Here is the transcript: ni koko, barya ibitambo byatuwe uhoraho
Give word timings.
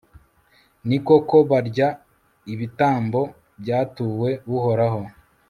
ni 0.87 0.97
koko, 1.07 1.35
barya 1.49 1.87
ibitambo 2.53 3.21
byatuwe 3.61 4.29
uhoraho 4.55 5.01